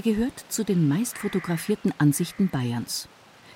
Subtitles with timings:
[0.00, 3.06] Er gehört zu den meistfotografierten Ansichten Bayerns.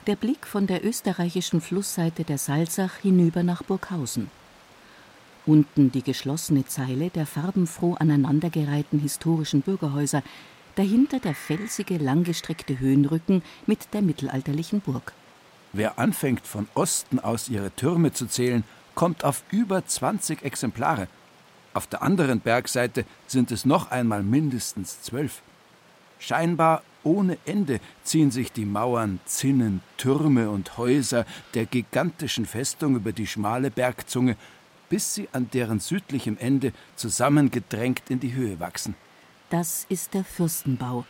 [0.06, 4.30] Der Blick von der österreichischen Flussseite der Salzach hinüber nach Burghausen.
[5.46, 10.22] Unten die geschlossene Zeile der farbenfroh aneinandergereihten historischen Bürgerhäuser,
[10.74, 15.14] dahinter der felsige, langgestreckte Höhenrücken mit der mittelalterlichen Burg.
[15.72, 18.64] Wer anfängt, von Osten aus ihre Türme zu zählen,
[18.94, 21.08] kommt auf über 20 Exemplare.
[21.72, 25.40] Auf der anderen Bergseite sind es noch einmal mindestens zwölf.
[26.18, 33.12] Scheinbar ohne Ende ziehen sich die Mauern, Zinnen, Türme und Häuser der gigantischen Festung über
[33.12, 34.36] die schmale Bergzunge,
[34.88, 38.94] bis sie an deren südlichem Ende zusammengedrängt in die Höhe wachsen.
[39.50, 41.04] Das ist der Fürstenbau,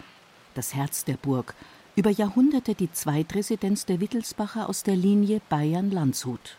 [0.54, 1.54] das Herz der Burg,
[1.96, 6.56] über Jahrhunderte die Zweitresidenz der Wittelsbacher aus der Linie Bayern-Landshut,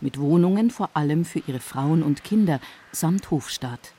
[0.00, 2.60] mit Wohnungen vor allem für ihre Frauen und Kinder
[2.90, 3.92] samt Hofstaat.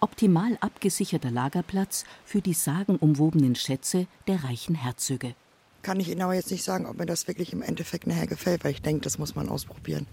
[0.00, 5.34] Optimal abgesicherter Lagerplatz für die sagenumwobenen Schätze der reichen Herzöge.
[5.82, 8.64] Kann ich Ihnen aber jetzt nicht sagen, ob mir das wirklich im Endeffekt nachher gefällt,
[8.64, 10.06] weil ich denke, das muss man ausprobieren.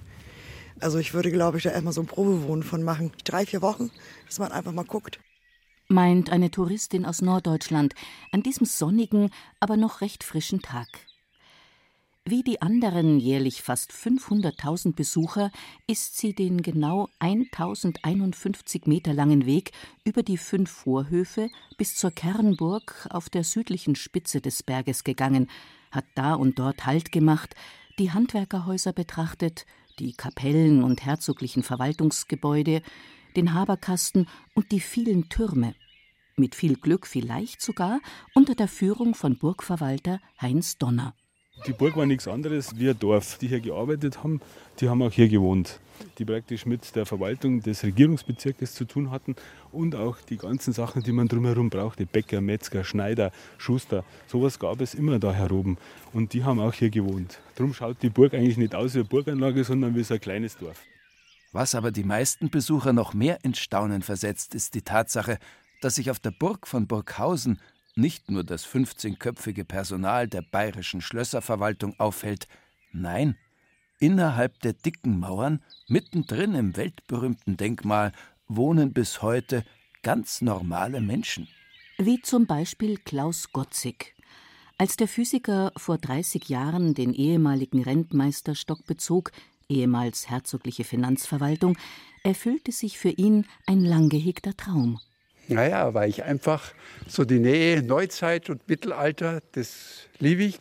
[0.79, 3.11] Also ich würde, glaube ich, da erstmal so ein Probewohnen von machen.
[3.23, 3.89] Drei, vier Wochen,
[4.25, 5.19] dass man einfach mal guckt.
[5.87, 7.95] Meint eine Touristin aus Norddeutschland
[8.31, 10.87] an diesem sonnigen, aber noch recht frischen Tag.
[12.29, 15.49] Wie die anderen jährlich fast 500.000 Besucher
[15.87, 19.71] ist sie den genau 1051 Meter langen Weg
[20.03, 25.49] über die fünf Vorhöfe bis zur Kernburg auf der südlichen Spitze des Berges gegangen,
[25.89, 27.55] hat da und dort Halt gemacht,
[27.97, 29.65] die Handwerkerhäuser betrachtet,
[29.97, 32.81] die Kapellen und herzoglichen Verwaltungsgebäude,
[33.37, 35.75] den Haberkasten und die vielen Türme.
[36.35, 38.01] Mit viel Glück vielleicht sogar
[38.33, 41.15] unter der Führung von Burgverwalter Heinz Donner.
[41.65, 43.37] Die Burg war nichts anderes wie ein Dorf.
[43.39, 44.41] Die hier gearbeitet haben,
[44.79, 45.79] die haben auch hier gewohnt.
[46.19, 49.35] Die praktisch mit der Verwaltung des Regierungsbezirkes zu tun hatten
[49.71, 52.05] und auch die ganzen Sachen, die man drumherum brauchte.
[52.05, 54.03] Bäcker, Metzger, Schneider, Schuster.
[54.27, 55.77] Sowas gab es immer da heroben.
[56.13, 57.39] Und die haben auch hier gewohnt.
[57.55, 60.55] Darum schaut die Burg eigentlich nicht aus wie eine Burganlage, sondern wie so ein kleines
[60.57, 60.79] Dorf.
[61.51, 65.39] Was aber die meisten Besucher noch mehr ins Staunen versetzt, ist die Tatsache,
[65.81, 67.59] dass sich auf der Burg von Burghausen
[67.97, 72.47] nicht nur das 15-köpfige Personal der bayerischen Schlösserverwaltung aufhält,
[72.91, 73.35] nein,
[73.99, 78.11] innerhalb der dicken Mauern, mittendrin im weltberühmten Denkmal,
[78.47, 79.65] wohnen bis heute
[80.03, 81.47] ganz normale Menschen.
[81.97, 84.15] Wie zum Beispiel Klaus Gotzig.
[84.77, 89.31] Als der Physiker vor 30 Jahren den ehemaligen Rentmeisterstock bezog,
[89.67, 91.77] ehemals herzogliche Finanzverwaltung,
[92.23, 94.99] erfüllte sich für ihn ein lang gehegter Traum.
[95.47, 96.73] Naja, weil ich einfach
[97.07, 100.59] so die Nähe Neuzeit und Mittelalter, das liebe ich.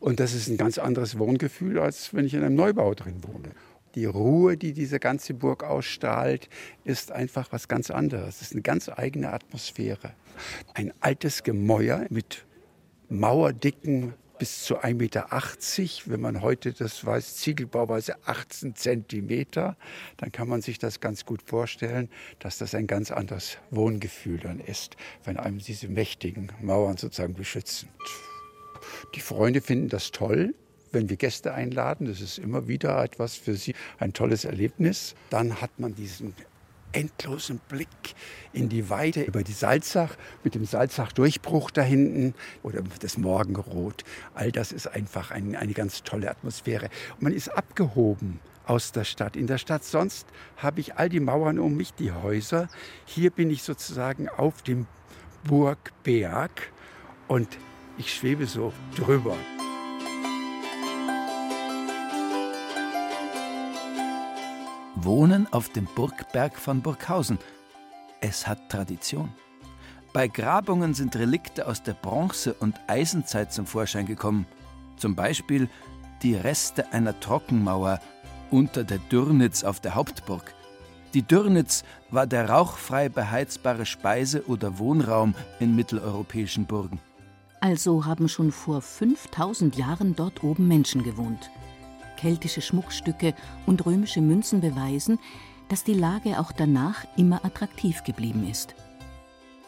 [0.00, 3.50] Und das ist ein ganz anderes Wohngefühl, als wenn ich in einem Neubau drin wohne.
[3.94, 6.48] Die Ruhe, die diese ganze Burg ausstrahlt,
[6.84, 8.36] ist einfach was ganz anderes.
[8.36, 10.12] Es ist eine ganz eigene Atmosphäre.
[10.74, 12.44] Ein altes Gemäuer mit
[13.08, 15.26] mauerdicken bis zu 1,80 Meter.
[16.06, 19.76] Wenn man heute das weiß, Ziegelbauweise 18 Zentimeter,
[20.16, 22.08] dann kann man sich das ganz gut vorstellen,
[22.38, 27.88] dass das ein ganz anderes Wohngefühl dann ist, wenn einem diese mächtigen Mauern sozusagen beschützen.
[29.14, 30.54] Die Freunde finden das toll,
[30.92, 32.06] wenn wir Gäste einladen.
[32.06, 35.14] Das ist immer wieder etwas für sie, ein tolles Erlebnis.
[35.30, 36.34] Dann hat man diesen
[36.96, 38.14] endlosen Blick
[38.52, 44.02] in die Weite über die Salzach mit dem Salzach-Durchbruch da hinten oder das Morgenrot.
[44.34, 46.88] All das ist einfach ein, eine ganz tolle Atmosphäre.
[47.14, 49.36] Und man ist abgehoben aus der Stadt.
[49.36, 52.68] In der Stadt sonst habe ich all die Mauern um mich, die Häuser.
[53.04, 54.86] Hier bin ich sozusagen auf dem
[55.44, 56.72] Burgberg
[57.28, 57.58] und
[57.98, 59.36] ich schwebe so drüber.
[65.06, 67.38] Wohnen auf dem Burgberg von Burghausen.
[68.20, 69.32] Es hat Tradition.
[70.12, 74.46] Bei Grabungen sind Relikte aus der Bronze- und Eisenzeit zum Vorschein gekommen.
[74.96, 75.68] Zum Beispiel
[76.22, 78.00] die Reste einer Trockenmauer
[78.50, 80.54] unter der Dürnitz auf der Hauptburg.
[81.14, 86.98] Die Dürnitz war der rauchfrei beheizbare Speise- oder Wohnraum in mitteleuropäischen Burgen.
[87.60, 91.50] Also haben schon vor 5000 Jahren dort oben Menschen gewohnt
[92.16, 93.34] keltische Schmuckstücke
[93.66, 95.18] und römische Münzen beweisen,
[95.68, 98.74] dass die Lage auch danach immer attraktiv geblieben ist.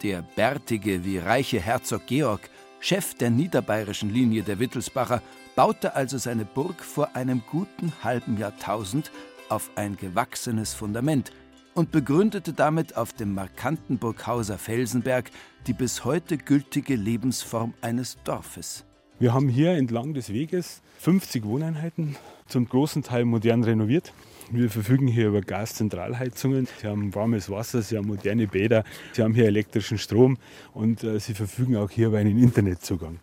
[0.02, 2.48] Der bärtige wie reiche Herzog Georg,
[2.80, 5.22] Chef der niederbayerischen Linie der Wittelsbacher,
[5.56, 9.10] baute also seine Burg vor einem guten halben Jahrtausend
[9.48, 11.32] auf ein gewachsenes Fundament
[11.74, 15.30] und begründete damit auf dem markanten Burghauser Felsenberg
[15.66, 18.84] die bis heute gültige Lebensform eines Dorfes.
[19.20, 22.14] Wir haben hier entlang des Weges 50 Wohneinheiten,
[22.46, 24.12] zum großen Teil modern renoviert.
[24.52, 26.68] Wir verfügen hier über Gaszentralheizungen.
[26.80, 30.38] Sie haben warmes Wasser, sie haben moderne Bäder, sie haben hier elektrischen Strom
[30.72, 33.18] und äh, sie verfügen auch hier über einen Internetzugang.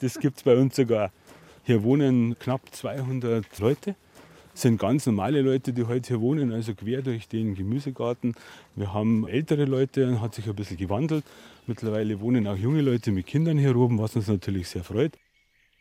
[0.00, 1.10] Das gibt es bei uns sogar.
[1.62, 3.94] Hier wohnen knapp 200 Leute
[4.52, 8.34] sind ganz normale Leute, die heute hier wohnen, also quer durch den Gemüsegarten.
[8.76, 11.24] Wir haben ältere Leute, hat sich ein bisschen gewandelt.
[11.66, 15.16] Mittlerweile wohnen auch junge Leute mit Kindern hier oben, was uns natürlich sehr freut.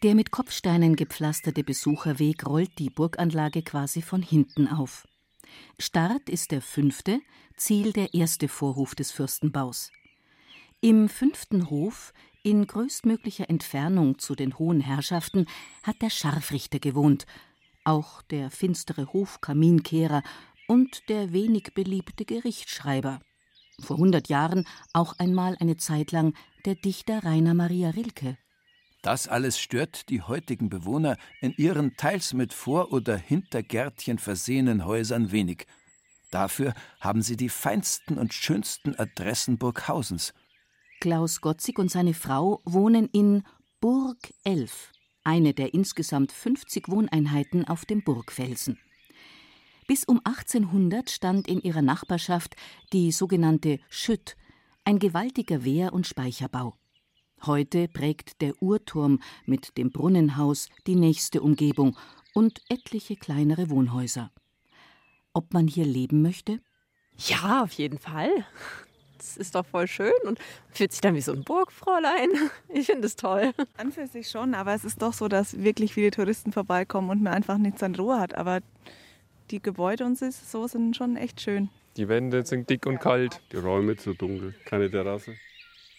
[0.02, 5.06] Der mit Kopfsteinen gepflasterte Besucherweg rollt die Burganlage quasi von hinten auf.
[5.78, 7.20] Start ist der fünfte,
[7.58, 9.92] Ziel der erste Vorhof des Fürstenbaus.
[10.80, 12.14] Im fünften Hof,
[12.44, 15.48] in größtmöglicher Entfernung zu den hohen Herrschaften,
[15.84, 17.26] hat der Scharfrichter gewohnt,
[17.84, 20.24] auch der finstere Hofkaminkehrer
[20.70, 23.20] und der wenig beliebte Gerichtsschreiber.
[23.82, 28.38] Vor hundert Jahren auch einmal eine Zeit lang der Dichter Rainer Maria Rilke.
[29.02, 35.32] Das alles stört die heutigen Bewohner in ihren teils mit Vor- oder Hintergärtchen versehenen Häusern
[35.32, 35.68] wenig.
[36.32, 40.34] Dafür haben sie die feinsten und schönsten Adressen Burghausens.
[41.00, 43.44] Klaus Gotzig und seine Frau wohnen in
[43.80, 44.92] Burg 11,
[45.24, 48.78] eine der insgesamt 50 Wohneinheiten auf dem Burgfelsen.
[49.88, 52.56] Bis um 1800 stand in ihrer Nachbarschaft
[52.92, 54.36] die sogenannte Schütt,
[54.84, 56.76] ein gewaltiger Wehr- und Speicherbau.
[57.46, 61.96] Heute prägt der Uhrturm mit dem Brunnenhaus die nächste Umgebung
[62.34, 64.32] und etliche kleinere Wohnhäuser.
[65.34, 66.60] Ob man hier leben möchte?
[67.18, 68.30] Ja, auf jeden Fall.
[69.18, 70.40] Das ist doch voll schön und
[70.72, 72.30] fühlt sich dann wie so ein Burgfräulein.
[72.70, 73.54] Ich finde es toll.
[73.78, 77.22] An für sich schon, aber es ist doch so, dass wirklich viele Touristen vorbeikommen und
[77.22, 78.36] man einfach nichts an Ruhe hat.
[78.36, 78.60] Aber
[79.52, 81.70] die Gebäude und so sind schon echt schön.
[81.98, 85.36] Die Wände sind dick und kalt, die Räume zu dunkel, keine Terrasse.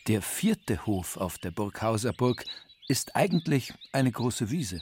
[0.06, 2.44] Der vierte Hof auf der Burghauser Burg
[2.88, 4.80] ist eigentlich eine große Wiese.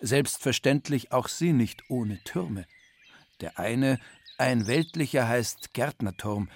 [0.00, 2.66] Selbstverständlich auch sie nicht ohne Türme.
[3.40, 3.98] Der eine,
[4.38, 6.48] ein weltlicher, heißt Gärtnerturm.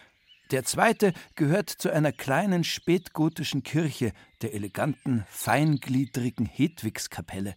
[0.52, 4.12] Der zweite gehört zu einer kleinen spätgotischen Kirche,
[4.42, 7.56] der eleganten, feingliedrigen Hedwigskapelle.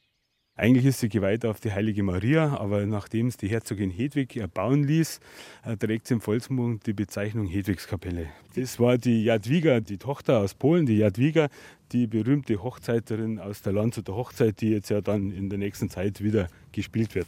[0.61, 4.83] Eigentlich ist sie geweiht auf die Heilige Maria, aber nachdem es die Herzogin Hedwig erbauen
[4.83, 5.19] ließ,
[5.65, 8.27] äh, trägt sie im Volksmund die Bezeichnung Hedwigskapelle.
[8.53, 11.47] Das war die Jadwiga, die Tochter aus Polen, die Jadwiga,
[11.93, 16.23] die berühmte Hochzeiterin aus der Landshuter Hochzeit, die jetzt ja dann in der nächsten Zeit
[16.23, 17.25] wieder gespielt wird.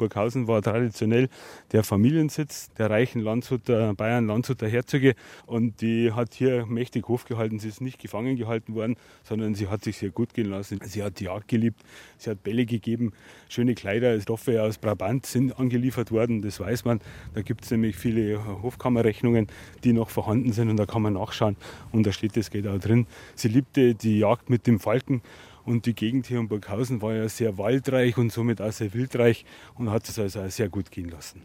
[0.00, 1.28] Burghausen war traditionell
[1.72, 5.14] der Familiensitz der reichen Landshuter, Bayern-Landshuter Herzöge
[5.46, 7.58] und die hat hier mächtig Hof gehalten.
[7.58, 10.80] Sie ist nicht gefangen gehalten worden, sondern sie hat sich sehr gut gehen lassen.
[10.82, 11.82] Sie hat die Jagd geliebt,
[12.16, 13.12] sie hat Bälle gegeben,
[13.50, 17.00] schöne Kleider, Stoffe aus Brabant sind angeliefert worden, das weiß man.
[17.34, 19.48] Da gibt es nämlich viele Hofkammerrechnungen,
[19.84, 21.56] die noch vorhanden sind und da kann man nachschauen
[21.92, 23.06] und da steht das Geld auch drin.
[23.34, 25.20] Sie liebte die Jagd mit dem Falken
[25.64, 29.44] und die Gegend hier in Burghausen war ja sehr waldreich und somit auch sehr wildreich
[29.74, 31.42] und hat es also auch sehr gut gehen lassen.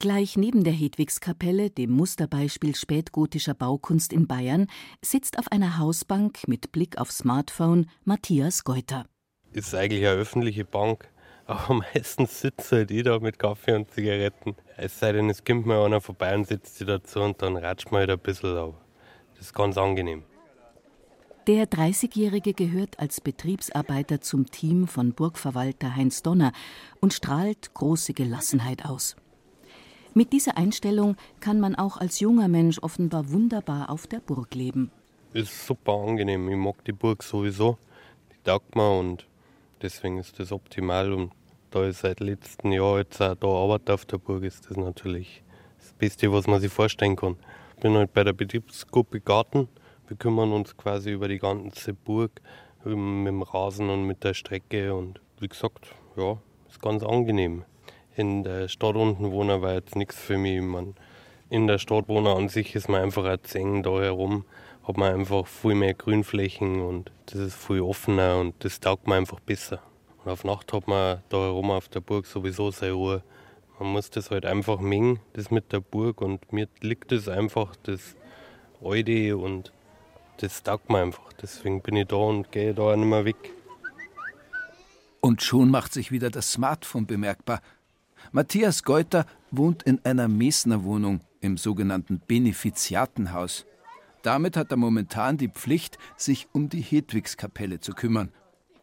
[0.00, 4.66] Gleich neben der Hedwigskapelle, dem Musterbeispiel spätgotischer Baukunst in Bayern,
[5.04, 9.04] sitzt auf einer Hausbank mit Blick auf Smartphone Matthias Geuter.
[9.52, 11.10] Ist eigentlich eine öffentliche Bank,
[11.44, 14.56] aber meistens sitzt halt jeder mit Kaffee und Zigaretten.
[14.78, 17.92] Es sei denn, es kommt mal einer vorbei und sitzt sich dazu und dann ratscht
[17.92, 18.80] man halt ein bisschen, aber
[19.34, 20.22] das ist ganz angenehm.
[21.46, 26.52] Der 30-Jährige gehört als Betriebsarbeiter zum Team von Burgverwalter Heinz Donner
[27.00, 29.16] und strahlt große Gelassenheit aus.
[30.12, 34.90] Mit dieser Einstellung kann man auch als junger Mensch offenbar wunderbar auf der Burg leben.
[35.32, 36.46] Ist super angenehm.
[36.50, 37.78] Ich mag die Burg sowieso.
[38.32, 39.26] Die taugt mir und
[39.80, 41.10] deswegen ist das optimal.
[41.10, 41.32] Und
[41.70, 45.42] da ich seit letztem Jahr jetzt auch da arbeite auf der Burg, ist das natürlich
[45.78, 47.36] das Beste, was man sich vorstellen kann.
[47.76, 49.68] Ich bin halt bei der Betriebsgruppe Garten
[50.10, 52.42] wir kümmern uns quasi über die ganze Burg
[52.82, 55.86] mit dem Rasen und mit der Strecke und wie gesagt,
[56.16, 56.36] ja,
[56.68, 57.64] ist ganz angenehm.
[58.16, 60.60] In der Stadt unten wohnen war jetzt nichts für mich.
[60.60, 60.96] Man,
[61.48, 64.44] in der Stadt wohnen an sich ist man einfach erzählen da herum,
[64.82, 69.18] hat man einfach viel mehr Grünflächen und das ist viel offener und das taugt man
[69.18, 69.80] einfach besser.
[70.24, 73.22] Und auf Nacht hat man da herum auf der Burg sowieso seine Ruhe.
[73.78, 77.76] Man muss das halt einfach mengen, das mit der Burg und mir liegt das einfach,
[77.84, 78.16] das
[78.82, 79.72] Alte und
[80.40, 81.32] das taugt mir einfach.
[81.40, 83.36] Deswegen bin ich da und gehe da nicht mehr weg.
[85.20, 87.60] Und schon macht sich wieder das Smartphone bemerkbar.
[88.32, 93.66] Matthias Geuter wohnt in einer Mesner-Wohnung im sogenannten Benefiziatenhaus.
[94.22, 98.30] Damit hat er momentan die Pflicht, sich um die Hedwigskapelle zu kümmern.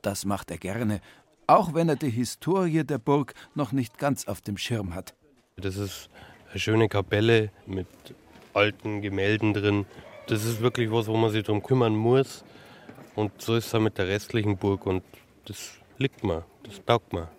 [0.02, 1.02] Das macht er gerne,
[1.48, 5.16] auch wenn er die Historie der Burg noch nicht ganz auf dem Schirm hat.
[5.56, 6.10] Das ist
[6.52, 7.88] eine schöne Kapelle mit
[8.54, 9.86] alten Gemälden drin,
[10.28, 12.44] das ist wirklich was, wo man sich darum kümmern muss.
[13.16, 15.04] Und so ist es auch mit der restlichen Burg und
[15.46, 17.30] das liegt mir, das taugt mir.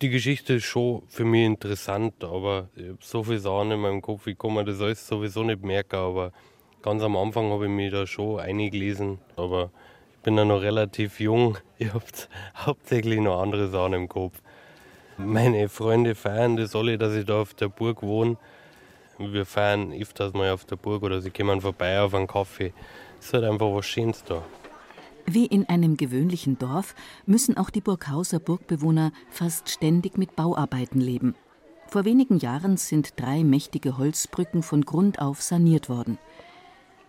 [0.00, 4.00] Die Geschichte ist schon für mich interessant, aber ich habe so viele Sachen in meinem
[4.00, 6.32] Kopf, ich kann mir das alles sowieso nicht merken, aber
[6.80, 9.70] ganz am Anfang habe ich mich da schon eingelesen, aber
[10.16, 12.04] ich bin ja noch relativ jung, ich habe
[12.56, 14.40] hauptsächlich noch andere Sachen im Kopf.
[15.16, 18.36] Meine Freunde feiern das alle, dass ich da auf der Burg wohne.
[19.18, 22.72] Wir feiern öfters mal auf der Burg oder sie kommen vorbei auf einen Kaffee.
[23.18, 24.44] Es ist halt einfach was Schönes da.
[25.26, 26.94] Wie in einem gewöhnlichen Dorf
[27.26, 31.34] müssen auch die Burghauser Burgbewohner fast ständig mit Bauarbeiten leben.
[31.88, 36.18] Vor wenigen Jahren sind drei mächtige Holzbrücken von Grund auf saniert worden.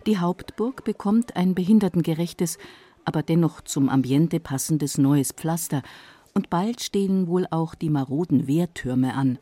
[0.06, 2.58] Die Hauptburg bekommt ein behindertengerechtes,
[3.04, 5.82] aber dennoch zum Ambiente passendes neues Pflaster
[6.34, 9.38] und bald stehen wohl auch die maroden Wehrtürme an.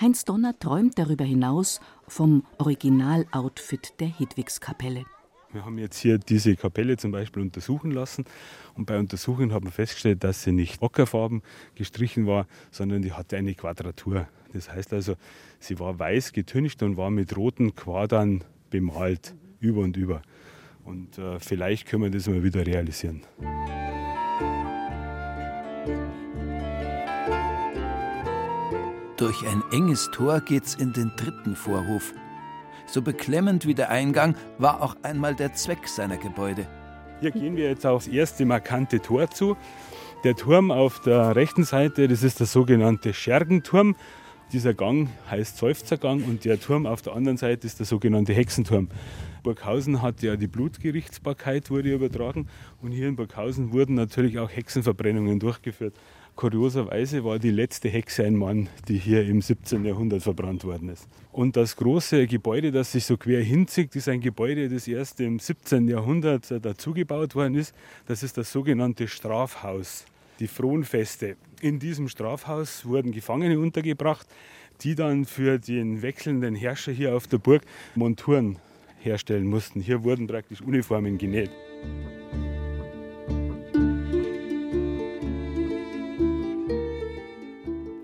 [0.00, 5.04] Heinz Donner träumt darüber hinaus vom Original-Outfit der Hedwigskapelle.
[5.50, 8.24] Wir haben jetzt hier diese Kapelle zum Beispiel untersuchen lassen
[8.74, 11.42] und bei Untersuchungen haben wir festgestellt, dass sie nicht ockerfarben
[11.74, 14.28] gestrichen war, sondern die hatte eine Quadratur.
[14.52, 15.16] Das heißt also,
[15.58, 20.22] sie war weiß getüncht und war mit roten Quadern bemalt, über und über.
[20.84, 23.22] Und äh, vielleicht können wir das mal wieder realisieren.
[29.18, 32.14] Durch ein enges Tor geht's in den dritten Vorhof.
[32.86, 36.68] So beklemmend wie der Eingang war auch einmal der Zweck seiner Gebäude.
[37.20, 39.56] Hier gehen wir jetzt aufs erste markante Tor zu.
[40.22, 43.96] Der Turm auf der rechten Seite, das ist der sogenannte Schergenturm.
[44.52, 48.88] Dieser Gang heißt Seufzergang und der Turm auf der anderen Seite ist der sogenannte Hexenturm.
[49.42, 52.46] Burghausen hat ja die Blutgerichtsbarkeit wurde übertragen
[52.80, 55.94] und hier in Burghausen wurden natürlich auch Hexenverbrennungen durchgeführt.
[56.38, 59.84] Kurioserweise war die letzte Hexe ein Mann, die hier im 17.
[59.84, 61.08] Jahrhundert verbrannt worden ist.
[61.32, 65.40] Und das große Gebäude, das sich so quer hinzieht, ist ein Gebäude, das erst im
[65.40, 65.88] 17.
[65.88, 67.74] Jahrhundert dazugebaut worden ist.
[68.06, 70.04] Das ist das sogenannte Strafhaus,
[70.38, 71.34] die Fronfeste.
[71.60, 74.28] In diesem Strafhaus wurden Gefangene untergebracht,
[74.82, 77.62] die dann für den wechselnden Herrscher hier auf der Burg
[77.96, 78.60] Monturen
[79.00, 79.80] herstellen mussten.
[79.80, 81.50] Hier wurden praktisch Uniformen genäht.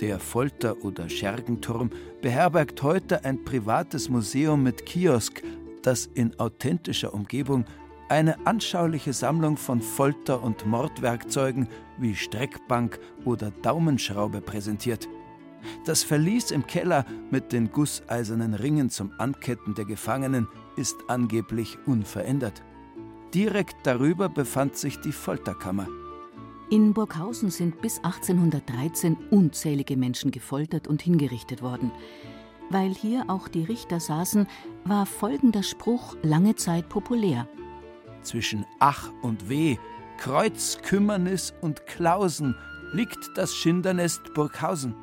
[0.05, 1.89] Der Folter- oder Schergenturm
[2.21, 5.43] beherbergt heute ein privates Museum mit Kiosk,
[5.81, 7.65] das in authentischer Umgebung
[8.11, 15.09] eine anschauliche Sammlung von Folter- und Mordwerkzeugen wie Streckbank oder Daumenschraube präsentiert.
[15.87, 22.63] Das Verlies im Keller mit den gusseisernen Ringen zum Anketten der Gefangenen ist angeblich unverändert.
[23.33, 25.89] Direkt darüber befand sich die Folterkammer.
[26.75, 31.93] In Burghausen sind bis 1813 unzählige Menschen gefoltert und hingerichtet worden.
[32.69, 34.49] Weil hier auch die Richter saßen,
[34.85, 37.47] war folgender Spruch lange Zeit populär.
[38.23, 39.76] Zwischen Ach und Weh,
[40.19, 42.57] Kreuz, Kümmernis und Klausen
[42.93, 44.97] liegt das Schindernest Burghausen.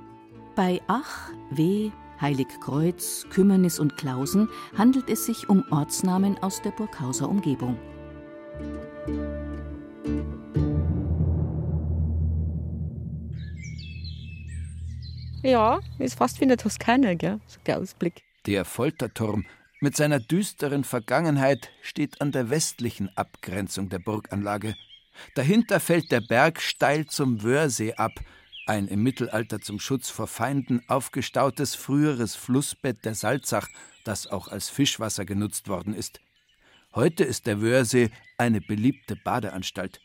[0.58, 7.30] Bei Ach, Weh, Heiligkreuz, Kümmernis und Klausen handelt es sich um Ortsnamen aus der Burghauser
[7.30, 7.80] Umgebung.
[15.44, 17.40] Ja, ist fast wie in der Toskana, gell?
[17.48, 18.22] So der Ausblick.
[18.46, 19.46] Der Folterturm
[19.80, 24.76] mit seiner düsteren Vergangenheit steht an der westlichen Abgrenzung der Burganlage.
[25.34, 28.12] Dahinter fällt der Berg steil zum Wöhrsee ab,
[28.68, 33.68] ein im Mittelalter zum Schutz vor Feinden aufgestautes früheres Flussbett der Salzach,
[34.04, 36.22] das auch als Fischwasser genutzt worden ist.
[36.94, 40.02] Heute ist der Wöhrsee eine beliebte Badeanstalt.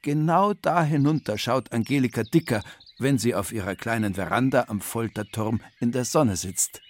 [0.00, 2.62] Genau da hinunter schaut Angelika Dicker,
[2.98, 6.80] wenn sie auf ihrer kleinen Veranda am Folterturm in der Sonne sitzt.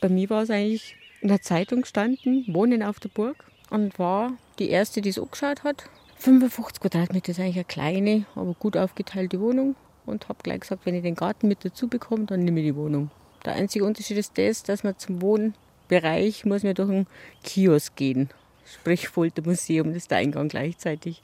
[0.00, 4.32] Bei mir war es eigentlich in der Zeitung gestanden, Wohnen auf der Burg und war
[4.58, 5.84] die erste, die es angeschaut hat.
[6.16, 10.94] 55 Quadratmeter ist eigentlich eine kleine, aber gut aufgeteilte Wohnung und habe gleich gesagt, wenn
[10.94, 13.10] ich den Garten mit dazu bekomme, dann nehme ich die Wohnung.
[13.44, 17.06] Der einzige Unterschied ist das, dass man zum Wohnbereich muss man durch einen
[17.42, 18.28] Kiosk gehen,
[18.66, 21.22] sprich Foltermuseum, ist der Eingang gleichzeitig.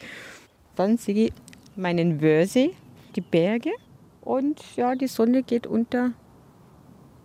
[0.77, 1.33] Dann sehe ich
[1.77, 2.75] meinen Wörsee,
[3.17, 3.73] die Berge
[4.21, 6.13] und ja, die Sonne geht unter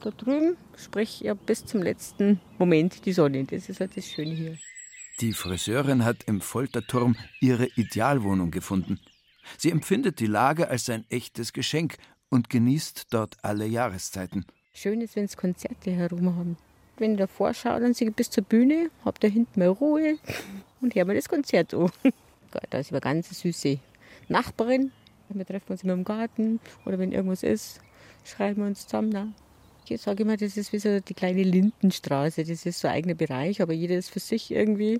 [0.01, 3.43] da drüben, sprich ja bis zum letzten Moment die Sonne.
[3.43, 4.57] Das ist halt das Schöne hier.
[5.19, 8.99] Die Friseurin hat im Folterturm ihre Idealwohnung gefunden.
[9.57, 11.97] Sie empfindet die Lage als ein echtes Geschenk
[12.29, 14.45] und genießt dort alle Jahreszeiten.
[14.73, 16.57] Schön ist, wenn es Konzerte herum haben.
[16.97, 20.17] Wenn ich davor schaue, dann sehe ich bis zur Bühne, habe da hinten mal Ruhe
[20.81, 21.91] und höre mir das Konzert an.
[22.69, 23.79] Da ist eine ganz süße
[24.27, 24.91] Nachbarin,
[25.37, 27.81] wir treffen uns immer im Garten oder wenn irgendwas ist,
[28.23, 29.11] schreiben wir uns zusammen.
[29.11, 29.27] Da.
[29.87, 32.43] Ich sage immer, das ist wie so die kleine Lindenstraße.
[32.45, 34.99] Das ist so ein eigener Bereich, aber jeder ist für sich irgendwie.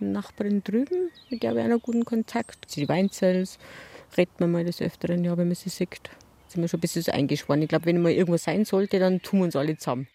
[0.00, 2.74] Nachbarin drüben, mit der habe ich einen guten Kontakt.
[2.74, 3.58] Die Weinzells
[4.16, 6.10] redet man mal des Öfteren, ja, wenn man sie sieht.
[6.48, 7.12] sind wir schon ein bisschen so.
[7.12, 10.08] Ich glaube, wenn mal irgendwo sein sollte, dann tun wir uns alle zusammen.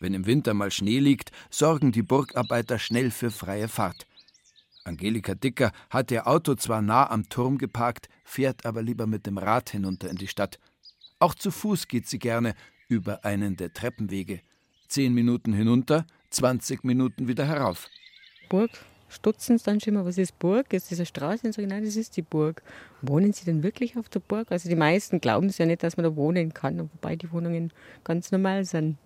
[0.00, 4.06] Wenn im Winter mal Schnee liegt, sorgen die Burgarbeiter schnell für freie Fahrt.
[4.84, 9.38] Angelika Dicker hat ihr Auto zwar nah am Turm geparkt, fährt aber lieber mit dem
[9.38, 10.58] Rad hinunter in die Stadt.
[11.18, 12.54] Auch zu Fuß geht sie gerne
[12.88, 14.40] über einen der Treppenwege.
[14.88, 17.88] Zehn Minuten hinunter, 20 Minuten wieder herauf.
[18.48, 18.70] Burg
[19.08, 20.72] stutzen sie dann schon mal, was ist Burg?
[20.72, 21.46] Ist das eine Straße?
[21.46, 22.62] Und sagen, nein, das ist die Burg.
[23.02, 24.50] Wohnen sie denn wirklich auf der Burg?
[24.50, 27.72] Also die meisten glauben es ja nicht, dass man da wohnen kann, wobei die Wohnungen
[28.04, 28.96] ganz normal sind.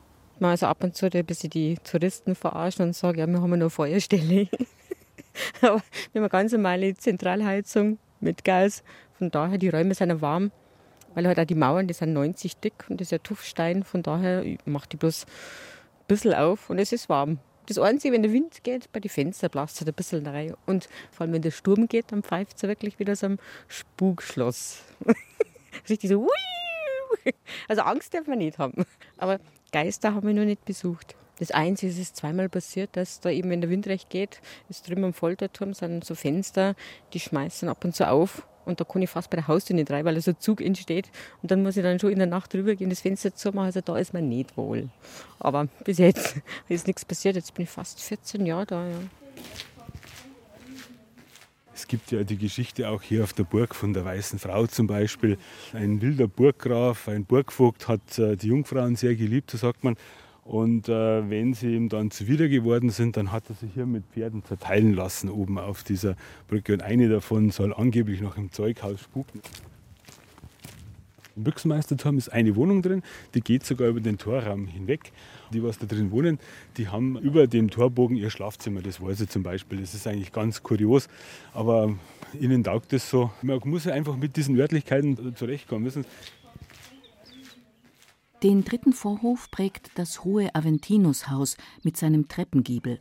[0.41, 3.53] Mal also ab und zu ein bisschen die Touristen verarschen und sagen, ja, wir haben
[3.53, 4.49] eine Feuerstelle.
[5.61, 8.83] Aber wir haben eine ganz normale Zentralheizung mit Gas.
[9.19, 10.51] Von daher, die Räume sind warm,
[11.15, 13.85] weil halt auch die Mauern, die sind 90 dick und das ist ja Tuffstein.
[13.85, 17.39] Von daher macht die bloß ein bisschen auf und es ist warm.
[17.67, 20.55] Das Einzige, wenn der Wind geht, bei den Fenstern blasst es ein bisschen rein.
[20.67, 23.39] Und vor allem, wenn der Sturm geht, dann pfeift es wirklich wieder so ein
[23.69, 24.83] Spukschloss.
[25.89, 26.29] Richtig so.
[27.69, 28.85] Also Angst darf man nicht haben.
[29.17, 29.39] Aber
[29.73, 31.17] Geister haben wir noch nicht besucht.
[31.39, 34.89] Das Einzige ist, es zweimal passiert, dass da eben, wenn der Wind recht geht, ist
[34.89, 36.77] drüben am Folterturm sind so Fenster,
[37.13, 38.47] die schmeißen ab und zu auf.
[38.65, 41.11] Und da kann ich fast bei der Haustür nicht rein, weil so ein Zug entsteht.
[41.43, 43.67] Und dann muss ich dann schon in der Nacht rübergehen, das Fenster zumachen.
[43.67, 44.89] Also da ist mir nicht wohl.
[45.39, 46.37] Aber bis jetzt
[46.69, 47.37] ist nichts passiert.
[47.37, 48.89] Jetzt bin ich fast 14 Jahre da.
[48.89, 48.97] Ja.
[51.75, 54.87] Es gibt ja die Geschichte auch hier auf der Burg von der Weißen Frau zum
[54.87, 55.37] Beispiel.
[55.73, 59.97] Ein wilder Burggraf, ein Burgvogt hat äh, die Jungfrauen sehr geliebt, so sagt man.
[60.45, 64.05] Und äh, wenn sie ihm dann zuwider geworden sind, dann hat er sich hier mit
[64.13, 66.17] Pferden zerteilen lassen oben auf dieser
[66.49, 66.75] Brücke.
[66.75, 69.41] Und eine davon soll angeblich noch im Zeughaus spuken.
[71.37, 73.03] Im Büchsenmeisterturm ist eine Wohnung drin,
[73.35, 75.11] die geht sogar über den Torraum hinweg.
[75.53, 76.39] Die, was da drin wohnen,
[76.77, 79.81] die haben über dem Torbogen ihr Schlafzimmer, das weiß ich zum Beispiel.
[79.81, 81.09] Das ist eigentlich ganz kurios,
[81.53, 81.97] aber
[82.39, 83.33] ihnen taugt das so.
[83.43, 85.85] Man muss einfach mit diesen Örtlichkeiten zurechtkommen.
[85.85, 86.05] Wissen
[88.45, 93.01] den dritten Vorhof prägt das hohe Aventinushaus mit seinem Treppengiebel.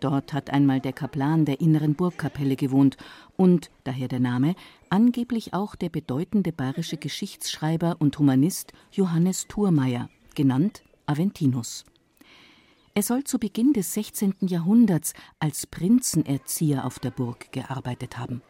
[0.00, 2.96] Dort hat einmal der Kaplan der inneren Burgkapelle gewohnt
[3.36, 4.56] und, daher der Name,
[4.88, 11.84] angeblich auch der bedeutende bayerische Geschichtsschreiber und Humanist Johannes Thurmeier, genannt Aventinus.
[12.94, 14.34] Er soll zu Beginn des 16.
[14.40, 18.42] Jahrhunderts als Prinzenerzieher auf der Burg gearbeitet haben.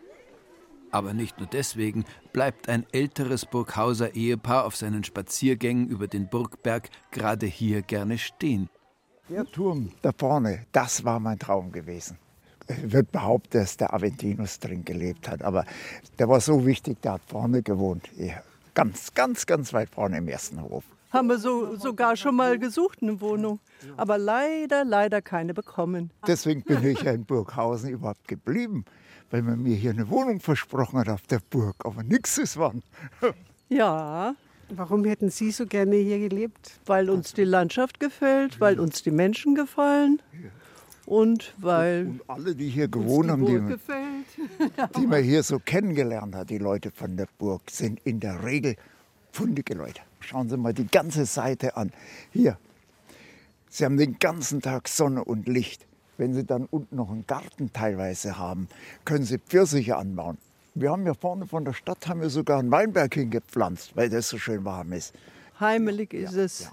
[0.90, 6.88] Aber nicht nur deswegen bleibt ein älteres Burghauser Ehepaar auf seinen Spaziergängen über den Burgberg
[7.10, 8.68] gerade hier gerne stehen.
[9.28, 12.18] Der Turm da vorne, das war mein Traum gewesen.
[12.66, 15.64] Es wird behauptet, dass der Aventinus drin gelebt hat, aber
[16.18, 18.08] der war so wichtig, der hat vorne gewohnt.
[18.74, 20.84] Ganz, ganz, ganz weit vorne im ersten Hof.
[21.10, 23.58] Haben wir so, sogar schon mal gesucht, eine Wohnung.
[23.96, 26.12] Aber leider, leider keine bekommen.
[26.26, 28.84] Deswegen bin ich ja in Burghausen überhaupt geblieben
[29.30, 32.82] weil man mir hier eine Wohnung versprochen hat auf der Burg, aber nichts ist wann.
[33.68, 34.34] Ja.
[34.68, 36.78] Warum hätten Sie so gerne hier gelebt?
[36.86, 40.22] Weil uns die Landschaft gefällt, weil uns die Menschen gefallen
[41.06, 43.58] und weil und, und alle, die hier gewohnt haben, die,
[45.00, 48.76] die man hier so kennengelernt hat, die Leute von der Burg, sind in der Regel
[49.32, 50.02] fundige Leute.
[50.20, 51.90] Schauen Sie mal die ganze Seite an.
[52.32, 52.58] Hier,
[53.68, 55.86] Sie haben den ganzen Tag Sonne und Licht.
[56.20, 58.68] Wenn Sie dann unten noch einen Garten teilweise haben,
[59.06, 60.36] können Sie Pfirsiche anbauen.
[60.74, 64.28] Wir haben ja vorne von der Stadt haben wir sogar einen Weinberg hingepflanzt, weil das
[64.28, 65.14] so schön warm ist.
[65.58, 66.60] Heimelig ist ja, es.
[66.60, 66.72] Ja.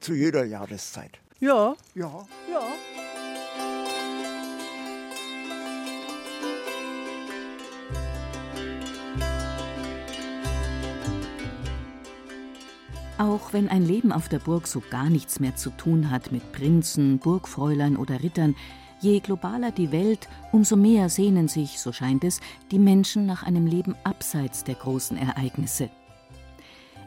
[0.00, 1.18] Zu jeder Jahreszeit.
[1.40, 1.74] Ja.
[1.94, 2.26] Ja.
[2.50, 2.60] Ja.
[13.16, 16.52] Auch wenn ein Leben auf der Burg so gar nichts mehr zu tun hat mit
[16.52, 18.54] Prinzen, Burgfräulein oder Rittern,
[19.02, 23.66] Je globaler die Welt, umso mehr sehnen sich, so scheint es, die Menschen nach einem
[23.66, 25.90] Leben abseits der großen Ereignisse.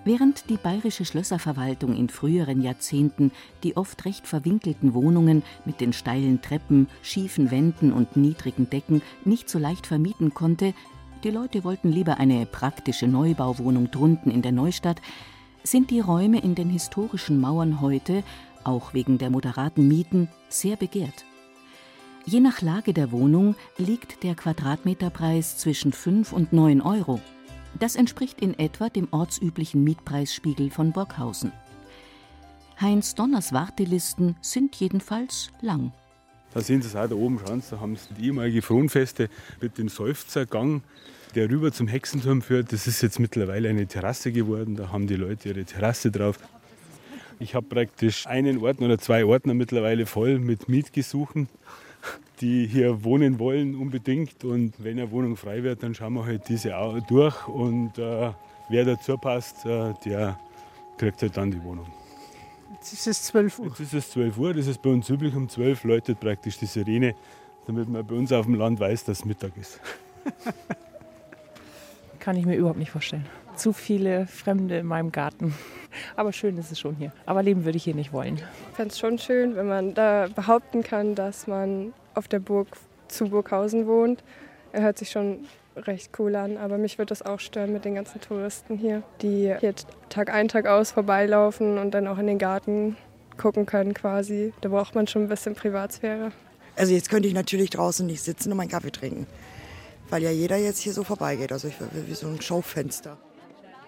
[0.04, 3.32] Während die bayerische Schlösserverwaltung in früheren Jahrzehnten
[3.64, 9.50] die oft recht verwinkelten Wohnungen mit den steilen Treppen, schiefen Wänden und niedrigen Decken nicht
[9.50, 10.74] so leicht vermieten konnte,
[11.24, 15.02] die Leute wollten lieber eine praktische Neubauwohnung drunten in der Neustadt,
[15.64, 18.22] sind die Räume in den historischen Mauern heute,
[18.66, 21.26] auch wegen der moderaten Mieten, sehr begehrt.
[22.28, 27.22] Je nach Lage der Wohnung liegt der Quadratmeterpreis zwischen 5 und 9 Euro.
[27.80, 31.52] Das entspricht in etwa dem ortsüblichen Mietpreisspiegel von Burghausen.
[32.82, 35.92] Heinz Donners Wartelisten sind jedenfalls lang.
[36.52, 39.30] Da sehen Sie es auch da oben, schauen Sie, da haben Sie die ehemalige Fronfeste
[39.62, 40.82] mit dem Seufzergang,
[41.36, 42.74] der rüber zum Hexenturm führt.
[42.74, 46.40] Das ist jetzt mittlerweile eine Terrasse geworden, da haben die Leute ihre Terrasse drauf.
[47.38, 51.50] Ich habe praktisch einen Ordner oder zwei Ordner mittlerweile voll mit Mietgesuchen
[52.42, 54.44] die hier wohnen wollen unbedingt.
[54.44, 58.32] Und wenn eine Wohnung frei wird, dann schauen wir halt diese auch durch und äh,
[58.70, 60.40] wer dazu passt, äh, der
[60.98, 61.88] kriegt halt dann die Wohnung.
[62.74, 63.68] Jetzt ist es 12 Uhr.
[63.68, 65.36] Jetzt ist es 12 Uhr, das ist bei uns üblich.
[65.36, 67.16] Um 12 Uhr läutet praktisch die Sirene,
[67.68, 69.80] damit man bei uns auf dem Land weiß, dass Mittag ist.
[72.20, 73.26] Kann ich mir überhaupt nicht vorstellen.
[73.56, 75.54] Zu viele Fremde in meinem Garten.
[76.16, 77.12] Aber schön ist es schon hier.
[77.26, 78.36] Aber leben würde ich hier nicht wollen.
[78.36, 82.68] Ich fände es schon schön, wenn man da behaupten kann, dass man auf der Burg
[83.08, 84.24] zu Burghausen wohnt.
[84.72, 87.96] Er hört sich schon recht cool an, aber mich würde das auch stören mit den
[87.96, 89.74] ganzen Touristen hier, die hier
[90.10, 92.96] Tag ein, Tag aus vorbeilaufen und dann auch in den Garten
[93.38, 94.54] gucken können quasi.
[94.62, 96.32] Da braucht man schon ein bisschen Privatsphäre.
[96.78, 99.28] Also jetzt könnte ich natürlich draußen nicht sitzen und meinen Kaffee trinken,
[100.10, 101.52] weil ja jeder jetzt hier so vorbeigeht.
[101.52, 103.18] Also ich wäre wie so ein Schaufenster.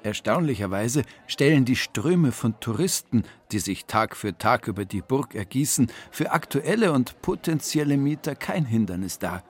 [0.03, 5.91] Erstaunlicherweise stellen die Ströme von Touristen, die sich Tag für Tag über die Burg ergießen,
[6.12, 9.43] für aktuelle und potenzielle Mieter kein Hindernis dar.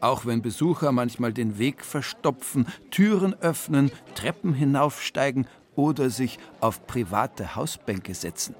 [0.00, 7.54] Auch wenn Besucher manchmal den Weg verstopfen, Türen öffnen, Treppen hinaufsteigen oder sich auf private
[7.54, 8.54] Hausbänke setzen.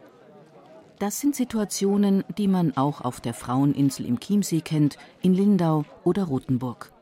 [0.99, 6.25] Das sind Situationen, die man auch auf der Fraueninsel im Chiemsee kennt, in Lindau oder
[6.25, 6.93] Rothenburg.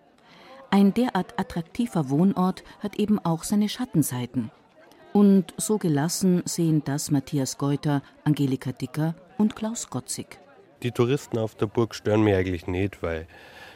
[0.71, 4.51] Ein derart attraktiver Wohnort hat eben auch seine Schattenseiten.
[5.15, 10.39] Und so gelassen sehen das Matthias Geuter, Angelika Dicker und Klaus Gotzig.
[10.83, 13.27] Die Touristen auf der Burg stören mich eigentlich nicht, weil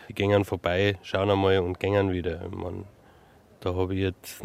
[0.08, 2.46] die gehen vorbei, schauen einmal und gehen wieder.
[2.50, 2.84] Man,
[3.60, 4.42] da habe ich jetzt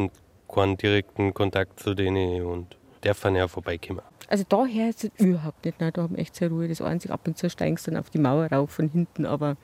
[0.48, 4.00] keinen direkten Kontakt zu denen und dürfen ja vorbeikommen.
[4.28, 5.80] Also daher ist es überhaupt nicht.
[5.80, 6.66] Nein, da haben wir echt sehr Ruhe.
[6.66, 9.58] Das Einzige, ab und zu steigst du dann auf die Mauer rauf von hinten, aber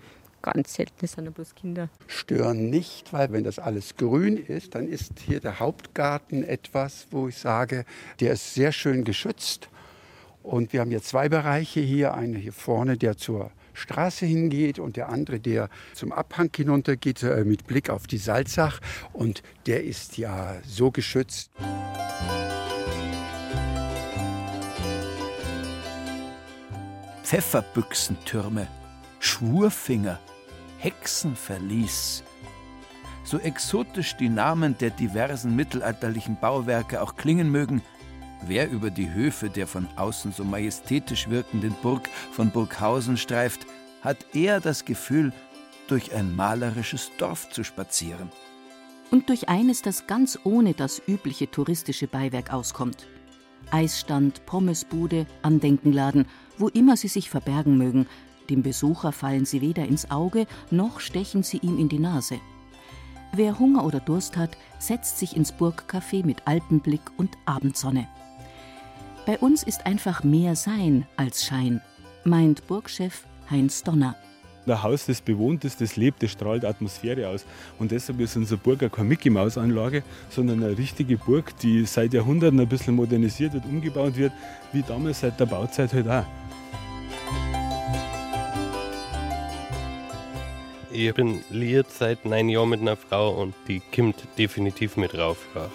[0.44, 1.88] ganz selten sind bloß Kinder.
[2.06, 7.28] Stören nicht, weil wenn das alles grün ist, dann ist hier der Hauptgarten etwas, wo
[7.28, 7.84] ich sage,
[8.20, 9.68] der ist sehr schön geschützt.
[10.42, 14.96] Und wir haben hier zwei Bereiche hier, einen hier vorne, der zur Straße hingeht und
[14.96, 18.80] der andere, der zum Abhang hinunter geht, äh, mit Blick auf die Salzach.
[19.14, 21.50] Und der ist ja so geschützt.
[27.22, 28.68] Pfefferbüchsentürme,
[29.18, 30.20] Schwurfinger,
[30.84, 32.22] Hexenverlies.
[33.24, 37.80] So exotisch die Namen der diversen mittelalterlichen Bauwerke auch klingen mögen,
[38.46, 43.66] wer über die Höfe der von außen so majestätisch wirkenden Burg von Burghausen streift,
[44.02, 45.32] hat eher das Gefühl,
[45.88, 48.30] durch ein malerisches Dorf zu spazieren.
[49.10, 53.06] Und durch eines, das ganz ohne das übliche touristische Beiwerk auskommt.
[53.70, 56.26] Eisstand, Pommesbude, Andenkenladen,
[56.58, 58.06] wo immer sie sich verbergen mögen,
[58.50, 62.40] dem Besucher fallen sie weder ins Auge, noch stechen sie ihm in die Nase.
[63.32, 68.06] Wer Hunger oder Durst hat, setzt sich ins Burgcafé mit Alpenblick und Abendsonne.
[69.26, 71.80] Bei uns ist einfach mehr Sein als Schein,
[72.24, 74.16] meint Burgchef Heinz Donner.
[74.66, 77.44] Ein Haus, das bewohnt ist, das lebt, das strahlt Atmosphäre aus.
[77.78, 82.60] Und deshalb ist unsere Burg auch keine Mickey-Maus-Anlage, sondern eine richtige Burg, die seit Jahrhunderten
[82.60, 84.32] ein bisschen modernisiert wird, umgebaut wird,
[84.72, 86.24] wie damals seit der Bauzeit halt auch.
[90.96, 95.38] Ich bin liiert seit neun Jahren mit einer Frau und die kommt definitiv mit rauf.
[95.52, 95.68] Ja.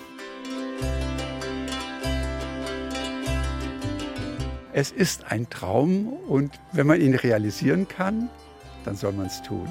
[4.71, 8.29] Es ist ein Traum und wenn man ihn realisieren kann,
[8.85, 9.67] dann soll man es tun.